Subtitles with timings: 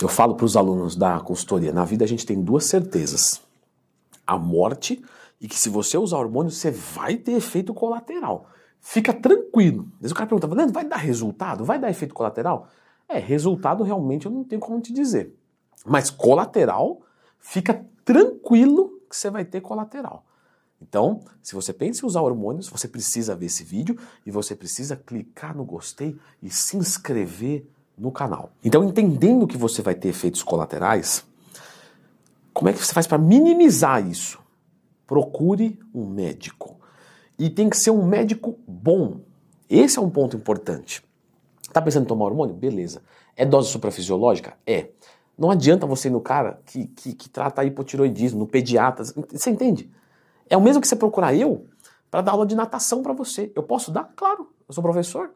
[0.00, 3.42] Eu falo para os alunos da consultoria, na vida a gente tem duas certezas.
[4.26, 5.02] A morte
[5.40, 8.46] e que se você usar hormônio, você vai ter efeito colateral.
[8.80, 9.90] Fica tranquilo.
[10.00, 11.64] Vezes o cara pergunta, vai dar resultado?
[11.64, 12.68] Vai dar efeito colateral?
[13.08, 15.34] É, resultado realmente eu não tenho como te dizer.
[15.84, 17.00] Mas colateral,
[17.38, 20.24] fica tranquilo que você vai ter colateral.
[20.80, 24.96] Então, se você pensa em usar hormônios, você precisa ver esse vídeo e você precisa
[24.96, 27.68] clicar no gostei e se inscrever
[28.00, 28.50] no canal.
[28.64, 31.22] Então, entendendo que você vai ter efeitos colaterais,
[32.54, 34.40] como é que você faz para minimizar isso?
[35.06, 36.76] Procure um médico.
[37.38, 39.20] E tem que ser um médico bom.
[39.68, 41.04] Esse é um ponto importante.
[41.72, 42.54] Tá pensando em tomar hormônio?
[42.54, 43.02] Beleza.
[43.36, 44.54] É dose suprafisiológica?
[44.66, 44.88] É.
[45.38, 49.04] Não adianta você ir no cara que, que, que trata hipotiroidismo, no pediatra.
[49.04, 49.90] Você entende?
[50.48, 51.66] É o mesmo que você procurar eu
[52.10, 53.52] para dar aula de natação para você.
[53.54, 54.10] Eu posso dar?
[54.16, 54.50] Claro.
[54.66, 55.30] Eu sou professor.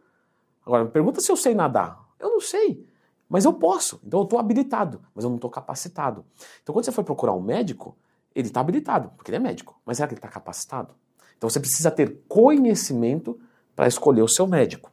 [0.65, 2.04] Agora, pergunta se eu sei nadar.
[2.24, 2.83] Eu não sei,
[3.28, 4.01] mas eu posso.
[4.02, 6.24] Então eu estou habilitado, mas eu não estou capacitado.
[6.62, 7.95] Então quando você for procurar um médico,
[8.35, 9.79] ele está habilitado, porque ele é médico.
[9.85, 10.95] Mas será que ele está capacitado?
[11.37, 13.38] Então você precisa ter conhecimento
[13.76, 14.90] para escolher o seu médico.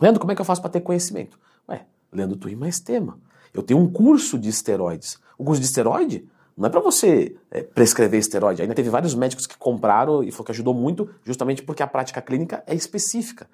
[0.00, 1.38] Leandro, como é que eu faço para ter conhecimento?
[1.68, 3.18] Ué, lendo tu e mais tema.
[3.52, 5.18] Eu tenho um curso de esteroides.
[5.36, 8.62] O curso de esteroide não é para você é, prescrever esteroide.
[8.62, 12.22] Ainda teve vários médicos que compraram e falou que ajudou muito, justamente porque a prática
[12.22, 13.46] clínica é específica.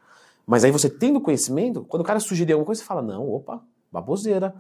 [0.49, 3.63] Mas aí você tendo conhecimento, quando o cara sugerir alguma coisa, você fala, não, opa,
[3.93, 4.55] baboseira.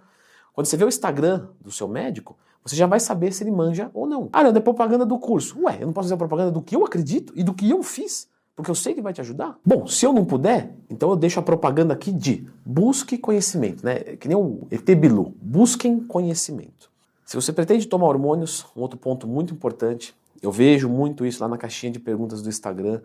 [0.53, 3.91] Quando você vê o Instagram do seu médico, você já vai saber se ele manja
[3.95, 4.28] ou não.
[4.30, 5.58] Ah, não, é propaganda do curso.
[5.62, 8.28] Ué, eu não posso fazer propaganda do que eu acredito e do que eu fiz,
[8.55, 9.56] porque eu sei que vai te ajudar.
[9.64, 13.98] Bom, se eu não puder, então eu deixo a propaganda aqui de busque conhecimento, né?
[13.98, 16.91] Que nem o ET Bilu, busquem conhecimento.
[17.25, 21.48] Se você pretende tomar hormônios, um outro ponto muito importante, eu vejo muito isso lá
[21.48, 23.00] na caixinha de perguntas do Instagram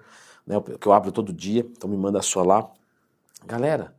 [0.45, 2.69] né, que eu abro todo dia, então me manda a sua lá.
[3.45, 3.95] Galera,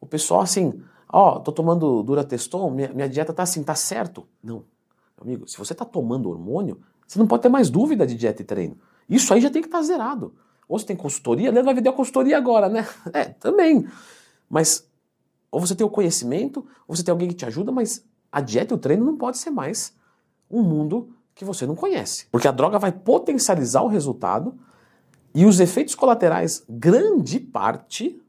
[0.00, 4.26] o pessoal assim, ó, tô tomando Durateston, minha, minha dieta tá assim, tá certo?
[4.42, 4.64] Não.
[5.20, 8.44] Amigo, se você tá tomando hormônio, você não pode ter mais dúvida de dieta e
[8.44, 8.78] treino.
[9.08, 10.34] Isso aí já tem que estar tá zerado.
[10.68, 12.86] Ou você tem consultoria, Leandro vai vender a consultoria agora, né?
[13.12, 13.86] É, também.
[14.48, 14.88] Mas
[15.50, 18.72] ou você tem o conhecimento, ou você tem alguém que te ajuda, mas a dieta
[18.72, 19.92] e o treino não pode ser mais
[20.50, 22.26] um mundo que você não conhece.
[22.30, 24.54] Porque a droga vai potencializar o resultado
[25.34, 28.20] e os efeitos colaterais, grande parte,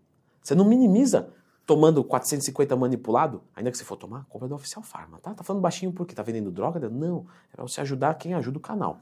[0.41, 1.29] você não minimiza
[1.66, 5.34] tomando 450 manipulado, ainda que você for tomar, compra do Oficial Pharma, tá?
[5.34, 6.89] Tá falando baixinho porque tá vendendo droga?
[6.89, 9.00] Não, é pra você ajudar quem ajuda o canal.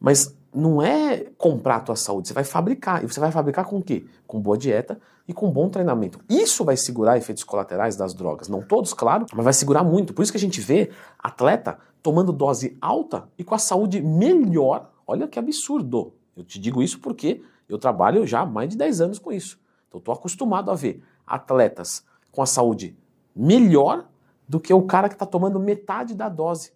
[0.00, 3.04] Mas não é comprar a tua saúde, você vai fabricar.
[3.04, 4.04] E você vai fabricar com o quê?
[4.26, 6.18] Com boa dieta e com bom treinamento.
[6.28, 8.48] Isso vai segurar efeitos colaterais das drogas.
[8.48, 10.12] Não todos, claro, mas vai segurar muito.
[10.12, 14.90] Por isso que a gente vê atleta tomando dose alta e com a saúde melhor.
[15.06, 16.14] Olha que absurdo.
[16.36, 19.58] Eu te digo isso porque eu trabalho já há mais de 10 anos com isso.
[19.88, 22.96] Então estou acostumado a ver atletas com a saúde
[23.34, 24.06] melhor
[24.48, 26.72] do que o cara que está tomando metade da dose.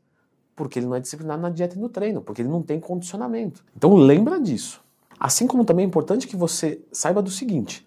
[0.54, 3.62] Porque ele não é disciplinado na dieta e no treino, porque ele não tem condicionamento.
[3.76, 4.82] Então lembra disso.
[5.20, 7.86] Assim como também é importante que você saiba do seguinte: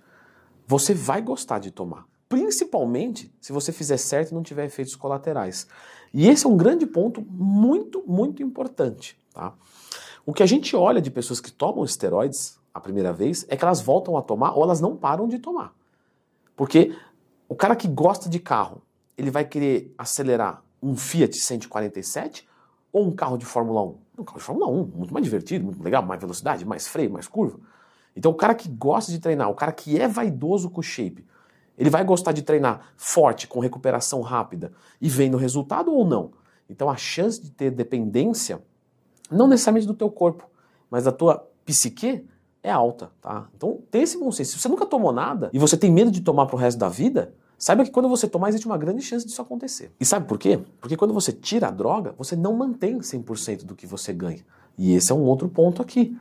[0.67, 2.05] você vai gostar de tomar.
[2.27, 5.65] Principalmente se você fizer certo e não tiver efeitos colaterais.
[6.13, 9.17] E esse é um grande ponto muito, muito importante.
[9.33, 9.53] Tá?
[10.25, 13.63] O que a gente olha de pessoas que tomam esteroides a primeira vez é que
[13.63, 15.73] elas voltam a tomar ou elas não param de tomar.
[16.55, 16.95] Porque
[17.47, 18.81] o cara que gosta de carro,
[19.17, 22.47] ele vai querer acelerar um Fiat 147
[22.91, 23.97] ou um carro de Fórmula 1?
[24.19, 27.27] Um carro de Fórmula 1, muito mais divertido, muito legal, mais velocidade, mais freio, mais
[27.27, 27.59] curva.
[28.15, 31.25] Então o cara que gosta de treinar, o cara que é vaidoso com o shape,
[31.77, 36.31] ele vai gostar de treinar forte, com recuperação rápida e vendo resultado ou não?
[36.69, 38.61] Então a chance de ter dependência
[39.31, 40.49] não necessariamente do teu corpo,
[40.89, 42.25] mas da tua psique
[42.61, 43.47] é alta, tá?
[43.55, 44.51] Então tem esse bom senso.
[44.51, 47.33] Se você nunca tomou nada e você tem medo de tomar pro resto da vida,
[47.57, 49.91] saiba que quando você tomar existe uma grande chance disso acontecer.
[49.99, 50.59] E sabe por quê?
[50.81, 54.43] Porque quando você tira a droga, você não mantém 100% do que você ganha.
[54.77, 56.17] E esse é um outro ponto aqui.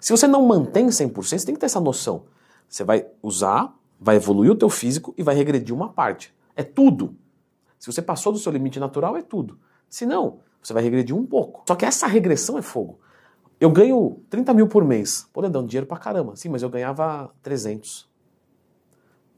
[0.00, 2.24] Se você não mantém 100%, você tem que ter essa noção.
[2.68, 6.34] Você vai usar, vai evoluir o teu físico e vai regredir uma parte.
[6.56, 7.14] É tudo.
[7.78, 9.58] Se você passou do seu limite natural, é tudo.
[9.88, 11.62] Se não, você vai regredir um pouco.
[11.66, 13.00] Só que essa regressão é fogo.
[13.60, 15.28] Eu ganho 30 mil por mês.
[15.32, 16.34] Pô, Leandro, dinheiro pra caramba.
[16.36, 18.08] Sim, mas eu ganhava 300.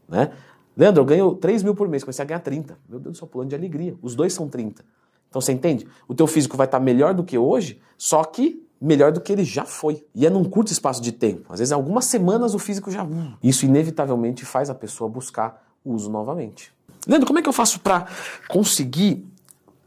[0.08, 0.32] Né?
[0.76, 2.78] Leandro, eu ganho 3 mil por mês, comecei a ganhar 30.
[2.88, 3.96] Meu Deus do céu, pulando de alegria.
[4.02, 4.84] Os dois são 30.
[5.28, 5.86] Então você entende?
[6.06, 9.44] O teu físico vai estar melhor do que hoje, só que melhor do que ele
[9.44, 10.04] já foi.
[10.14, 11.52] E é num curto espaço de tempo.
[11.52, 13.06] Às vezes, algumas semanas, o físico já.
[13.42, 16.72] Isso inevitavelmente faz a pessoa buscar o uso novamente.
[17.06, 18.06] Leandro, como é que eu faço para
[18.48, 19.26] conseguir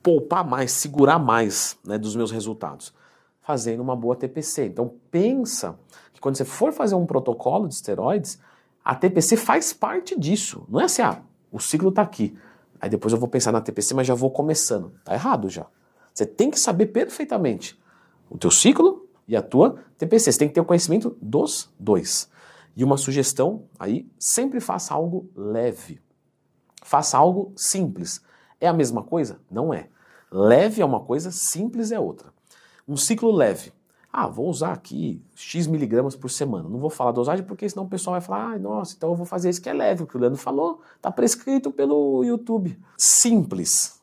[0.07, 2.93] poupar mais, segurar mais né, dos meus resultados?
[3.41, 4.67] Fazendo uma boa TPC.
[4.67, 5.77] Então pensa
[6.13, 8.39] que quando você for fazer um protocolo de esteroides,
[8.85, 10.65] a TPC faz parte disso.
[10.69, 11.21] Não é assim, ah,
[11.51, 12.37] o ciclo está aqui.
[12.79, 14.93] Aí depois eu vou pensar na TPC, mas já vou começando.
[15.03, 15.65] Tá errado já.
[16.13, 17.77] Você tem que saber perfeitamente
[18.29, 20.31] o teu ciclo e a tua TPC.
[20.31, 22.29] Você tem que ter o conhecimento dos dois.
[22.77, 25.99] E uma sugestão aí, sempre faça algo leve.
[26.81, 28.21] Faça algo simples.
[28.61, 29.41] É a mesma coisa?
[29.51, 29.89] Não é.
[30.31, 32.33] Leve é uma coisa, simples é outra.
[32.87, 33.71] Um ciclo leve.
[34.11, 36.67] Ah, vou usar aqui X miligramas por semana.
[36.67, 39.25] Não vou falar dosagem porque senão o pessoal vai falar, ah, nossa, então eu vou
[39.25, 42.79] fazer isso que é leve, o que o Leandro falou, está prescrito pelo YouTube.
[42.97, 44.01] Simples.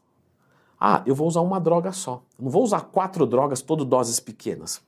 [0.78, 2.22] Ah, eu vou usar uma droga só.
[2.38, 4.82] Não vou usar quatro drogas, todo doses pequenas.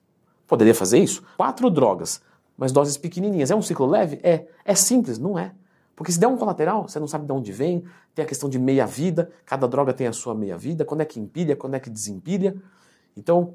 [0.46, 1.24] Poderia fazer isso?
[1.36, 2.20] Quatro drogas,
[2.56, 3.50] mas doses pequenininhas.
[3.50, 4.20] É um ciclo leve?
[4.22, 4.46] É.
[4.64, 5.18] É simples?
[5.18, 5.52] Não é.
[5.96, 7.82] Porque se der um colateral, você não sabe de onde vem,
[8.14, 11.56] tem a questão de meia-vida, cada droga tem a sua meia-vida, quando é que empilha,
[11.56, 12.54] quando é que desempilha.
[13.16, 13.54] Então,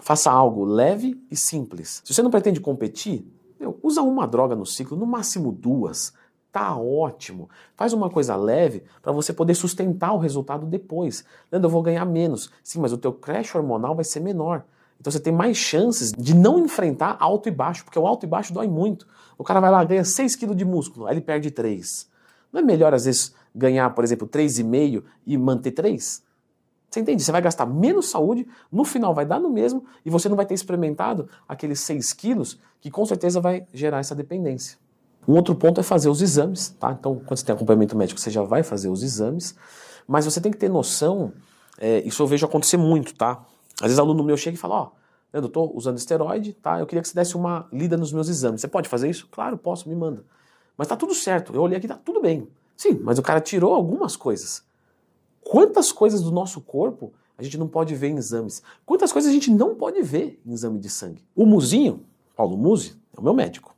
[0.00, 2.02] faça algo leve e simples.
[2.04, 3.24] Se você não pretende competir,
[3.60, 6.12] meu, usa uma droga no ciclo, no máximo duas.
[6.50, 7.48] Tá ótimo.
[7.76, 11.24] Faz uma coisa leve para você poder sustentar o resultado depois.
[11.52, 12.50] Leandro, eu vou ganhar menos.
[12.64, 14.64] Sim, mas o teu crash hormonal vai ser menor.
[15.00, 18.28] Então você tem mais chances de não enfrentar alto e baixo, porque o alto e
[18.28, 19.06] baixo dói muito.
[19.38, 22.08] O cara vai lá, ganha 6 kg de músculo, aí ele perde 3.
[22.52, 26.22] Não é melhor, às vezes, ganhar, por exemplo, 3,5 e manter 3?
[26.90, 27.22] Você entende?
[27.22, 30.44] Você vai gastar menos saúde, no final vai dar no mesmo, e você não vai
[30.44, 34.78] ter experimentado aqueles 6 quilos, que com certeza vai gerar essa dependência.
[35.26, 36.96] Um outro ponto é fazer os exames, tá?
[36.98, 39.54] Então, quando você tem acompanhamento médico, você já vai fazer os exames,
[40.06, 41.32] mas você tem que ter noção,
[41.78, 43.44] é, isso eu vejo acontecer muito, tá?
[43.76, 44.90] Às vezes aluno meu chega e fala, ó,
[45.32, 46.78] eu estou usando esteroide, tá?
[46.78, 48.60] Eu queria que você desse uma lida nos meus exames.
[48.60, 49.28] Você pode fazer isso?
[49.30, 50.24] Claro, posso, me manda.
[50.76, 51.54] Mas tá tudo certo.
[51.54, 52.48] Eu olhei aqui, tá tudo bem.
[52.76, 54.62] Sim, mas o cara tirou algumas coisas.
[55.42, 58.62] Quantas coisas do nosso corpo a gente não pode ver em exames?
[58.86, 61.24] Quantas coisas a gente não pode ver em exame de sangue?
[61.34, 62.04] O Muzinho,
[62.36, 63.74] Paulo Muzi, é o meu médico.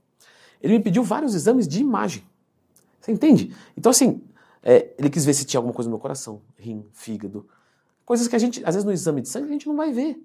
[0.62, 2.24] Ele me pediu vários exames de imagem.
[3.00, 3.54] Você entende?
[3.76, 4.22] Então, assim,
[4.62, 7.46] é, ele quis ver se tinha alguma coisa no meu coração, rim, fígado,
[8.10, 10.20] Coisas que a gente, às vezes no exame de sangue, a gente não vai ver.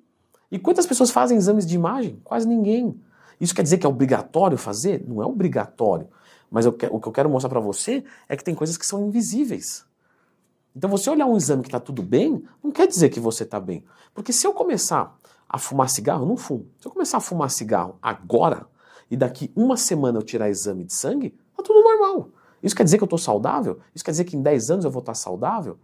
[0.52, 2.20] E quantas pessoas fazem exames de imagem?
[2.24, 3.00] Quase ninguém.
[3.40, 5.04] Isso quer dizer que é obrigatório fazer?
[5.08, 6.08] Não é obrigatório.
[6.50, 9.86] Mas o que eu quero mostrar para você é que tem coisas que são invisíveis.
[10.76, 13.60] Então você olhar um exame que está tudo bem, não quer dizer que você está
[13.60, 13.84] bem.
[14.14, 16.68] Porque se eu começar a fumar cigarro, não fumo.
[16.80, 18.68] Se eu começar a fumar cigarro agora
[19.10, 22.30] e daqui uma semana eu tirar exame de sangue, tá tudo normal.
[22.62, 23.80] Isso quer dizer que eu estou saudável?
[23.94, 25.78] Isso quer dizer que em 10 anos eu vou estar tá saudável?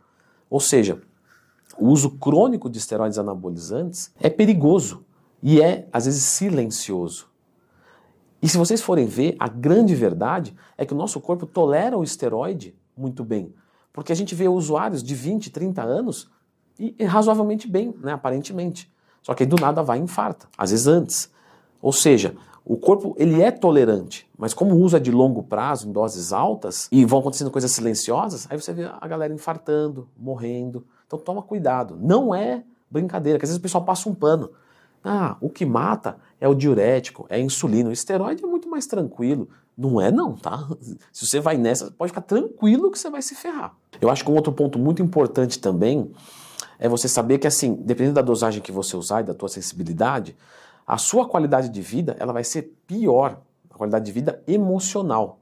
[0.49, 1.01] Ou seja,
[1.77, 5.05] o uso crônico de esteroides anabolizantes é perigoso
[5.41, 7.27] e é, às vezes, silencioso.
[8.41, 12.03] E se vocês forem ver, a grande verdade é que o nosso corpo tolera o
[12.03, 13.53] esteroide muito bem.
[13.93, 16.29] Porque a gente vê usuários de 20, 30 anos
[16.79, 18.91] e, razoavelmente bem, né, aparentemente.
[19.21, 21.31] Só que aí do nada vai e infarta, às vezes antes.
[21.81, 22.35] Ou seja,
[22.65, 27.05] o corpo ele é tolerante, mas como usa de longo prazo, em doses altas, e
[27.05, 30.85] vão acontecendo coisas silenciosas, aí você vê a galera infartando, morrendo.
[31.11, 31.97] Então toma cuidado.
[31.99, 34.49] Não é brincadeira, que às vezes o pessoal passa um pano.
[35.03, 37.89] Ah, o que mata é o diurético, é a insulina.
[37.89, 39.49] O esteroide é muito mais tranquilo.
[39.77, 40.65] Não é não, tá?
[41.11, 43.75] Se você vai nessa, pode ficar tranquilo que você vai se ferrar.
[43.99, 46.13] Eu acho que um outro ponto muito importante também
[46.79, 50.37] é você saber que assim, dependendo da dosagem que você usar e da tua sensibilidade,
[50.87, 55.39] a sua qualidade de vida ela vai ser pior, a qualidade de vida emocional.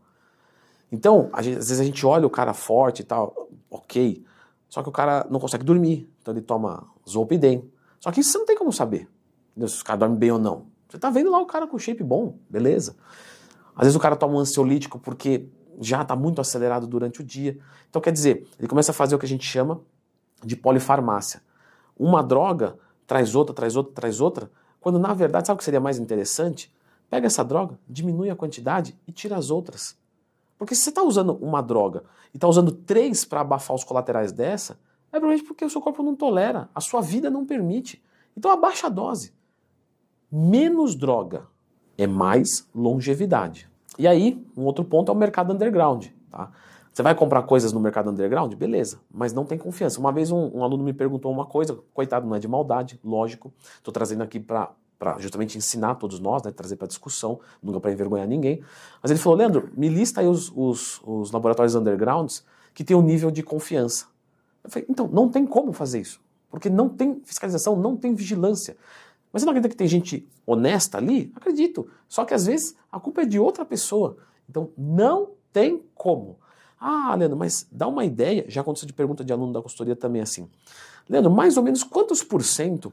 [0.91, 4.25] Então, às vezes a gente olha o cara forte e tal, ok,
[4.69, 7.69] só que o cara não consegue dormir, então ele toma Zolpidem.
[7.99, 9.09] Só que isso você não tem como saber
[9.67, 10.67] se o cara dorme bem ou não.
[10.87, 12.95] Você tá vendo lá o cara com shape bom, beleza.
[13.75, 15.49] Às vezes o cara toma um ansiolítico porque
[15.81, 17.57] já está muito acelerado durante o dia.
[17.89, 19.81] Então quer dizer, ele começa a fazer o que a gente chama
[20.43, 21.41] de polifarmácia.
[21.97, 25.79] Uma droga traz outra, traz outra, traz outra, quando na verdade, sabe o que seria
[25.79, 26.73] mais interessante?
[27.09, 29.97] Pega essa droga, diminui a quantidade e tira as outras.
[30.59, 34.33] Porque se você está usando uma droga e está usando três para abafar os colaterais
[34.33, 34.73] dessa,
[35.07, 38.03] é provavelmente porque o seu corpo não tolera, a sua vida não permite.
[38.37, 39.33] Então abaixa a dose.
[40.29, 41.47] Menos droga
[41.97, 43.69] é mais longevidade.
[43.97, 46.07] E aí, um outro ponto é o mercado underground.
[46.29, 46.51] Tá?
[46.91, 48.53] Você vai comprar coisas no mercado underground?
[48.55, 49.99] Beleza, mas não tem confiança.
[49.99, 53.53] Uma vez um, um aluno me perguntou uma coisa, coitado, não é de maldade, lógico.
[53.77, 57.91] Estou trazendo aqui para para justamente ensinar todos nós, né, trazer para discussão, nunca para
[57.91, 58.61] envergonhar ninguém.
[59.01, 63.01] Mas ele falou, Leandro, me lista aí os, os, os laboratórios undergrounds que tem um
[63.01, 64.07] nível de confiança.
[64.61, 68.75] Eu falei, então, não tem como fazer isso, porque não tem fiscalização, não tem vigilância.
[69.31, 71.31] Mas você não acredita que tem gente honesta ali?
[71.35, 71.87] Acredito.
[72.07, 74.17] Só que às vezes a culpa é de outra pessoa.
[74.49, 76.37] Então não tem como.
[76.79, 78.45] Ah, Leandro, mas dá uma ideia.
[78.47, 80.49] Já aconteceu de pergunta de aluno da consultoria também assim.
[81.07, 82.91] Leandro, mais ou menos quantos por cento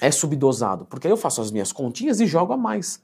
[0.00, 3.02] é subdosado, porque aí eu faço as minhas continhas e jogo a mais.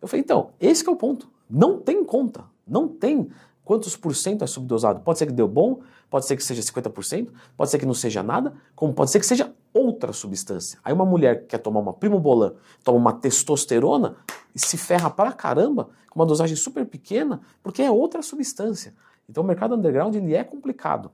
[0.00, 1.28] Eu falei, então, esse é o ponto.
[1.50, 3.30] Não tem conta, não tem
[3.68, 5.00] Quantos por cento é subdosado?
[5.00, 8.22] Pode ser que deu bom, pode ser que seja 50%, pode ser que não seja
[8.22, 10.78] nada, como pode ser que seja outra substância.
[10.82, 14.16] Aí uma mulher que quer tomar uma primobolan, toma uma testosterona
[14.54, 18.94] e se ferra pra caramba com uma dosagem super pequena, porque é outra substância.
[19.28, 21.12] Então o mercado underground ele é complicado.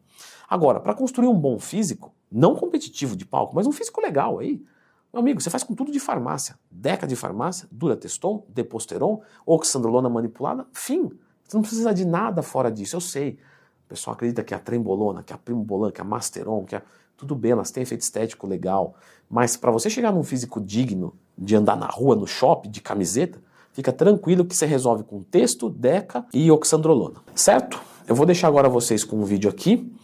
[0.48, 4.62] Agora, para construir um bom físico, não competitivo de palco, mas um físico legal aí,
[5.14, 6.58] meu amigo, você faz com tudo de farmácia.
[6.68, 11.08] Deca de farmácia, Durateston, Deposteron, oxandrolona manipulada, fim.
[11.46, 13.38] Você não precisa de nada fora disso, eu sei.
[13.84, 16.82] O pessoal acredita que a trembolona, que a primobolan, que a masteron, que a...
[17.16, 18.96] Tudo bem, elas têm efeito estético legal.
[19.30, 23.40] Mas para você chegar num físico digno de andar na rua, no shopping, de camiseta,
[23.72, 27.20] fica tranquilo que você resolve com texto, deca e oxandrolona.
[27.36, 27.80] Certo?
[28.04, 29.94] Eu vou deixar agora vocês com um vídeo aqui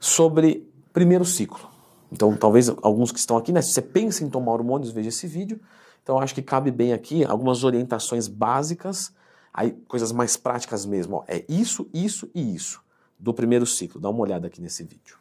[0.00, 1.75] sobre primeiro ciclo.
[2.10, 5.26] Então, talvez alguns que estão aqui, né, se você pensa em tomar hormônios, veja esse
[5.26, 5.60] vídeo.
[6.02, 9.12] Então, acho que cabe bem aqui algumas orientações básicas
[9.56, 12.82] Aí, coisas mais práticas mesmo, ó, é isso, isso e isso
[13.18, 13.98] do primeiro ciclo.
[13.98, 15.16] Dá uma olhada aqui nesse vídeo.